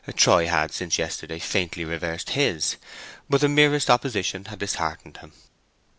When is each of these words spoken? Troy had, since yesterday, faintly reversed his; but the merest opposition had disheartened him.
Troy 0.15 0.47
had, 0.47 0.71
since 0.73 0.97
yesterday, 0.97 1.37
faintly 1.37 1.85
reversed 1.85 2.31
his; 2.31 2.77
but 3.29 3.39
the 3.41 3.47
merest 3.47 3.87
opposition 3.87 4.45
had 4.45 4.57
disheartened 4.57 5.17
him. 5.17 5.31